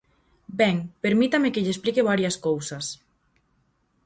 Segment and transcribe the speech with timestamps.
[0.59, 2.85] Ben, permítame que lle explique varias cousas.